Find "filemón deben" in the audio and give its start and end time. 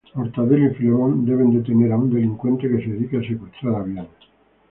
0.73-1.51